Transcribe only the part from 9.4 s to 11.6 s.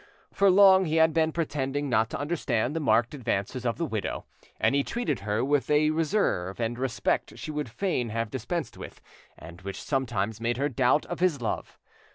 which sometimes made her doubt of his